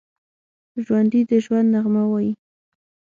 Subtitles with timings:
[0.85, 2.33] ژوندي د ژوند نغمه وايي